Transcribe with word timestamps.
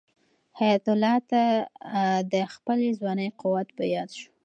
حیات 0.59 0.85
الله 0.93 1.15
ته 1.29 1.41
د 2.33 2.35
خپل 2.53 2.79
ځوانۍ 2.99 3.29
قوت 3.41 3.67
په 3.77 3.83
یاد 3.93 4.09
شو. 4.19 4.29